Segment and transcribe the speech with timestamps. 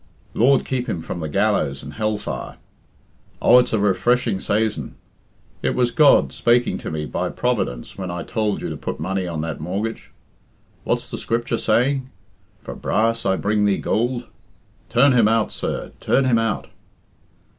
[0.33, 2.57] Lord keep him from the gallows and hell fire!
[3.39, 4.95] Oh, it's a refreshing saison.
[5.61, 9.27] It was God spaking to me by Providence when I tould you to put money
[9.27, 10.09] on that mortgage.
[10.85, 12.09] What's the Scripture saying,
[12.63, 14.25] 'For brass I bring thee goold'?
[14.89, 16.65] Turn him out, sir, turn him out."